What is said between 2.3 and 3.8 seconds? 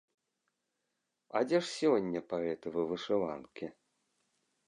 паэтавы вышыванкі?